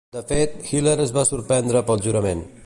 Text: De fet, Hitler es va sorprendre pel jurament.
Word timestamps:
De 0.15 0.21
fet, 0.29 0.55
Hitler 0.69 0.95
es 1.03 1.13
va 1.19 1.25
sorprendre 1.31 1.85
pel 1.91 2.03
jurament. 2.09 2.43